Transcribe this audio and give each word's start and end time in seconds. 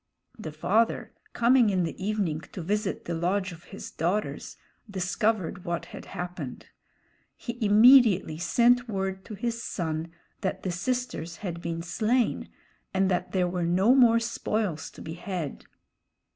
The 0.39 0.51
father, 0.51 1.13
coming 1.33 1.69
in 1.69 1.83
the 1.83 2.03
evening 2.03 2.41
to 2.53 2.63
visit 2.63 3.05
the 3.05 3.13
lodge 3.13 3.51
of 3.51 3.65
his 3.65 3.91
daughters, 3.91 4.57
discovered 4.89 5.63
what 5.63 5.85
had 5.93 6.05
happened. 6.05 6.65
He 7.35 7.63
immediately 7.63 8.39
sent 8.39 8.89
word 8.89 9.23
to 9.25 9.35
his 9.35 9.61
son 9.61 10.11
that 10.39 10.63
the 10.63 10.71
sisters 10.71 11.37
had 11.45 11.61
been 11.61 11.83
slain, 11.83 12.49
and 12.95 13.11
that 13.11 13.31
there 13.31 13.47
were 13.47 13.61
no 13.67 13.93
more 13.93 14.19
spoils 14.19 14.89
to 14.89 15.03
be 15.03 15.13
had. 15.13 15.65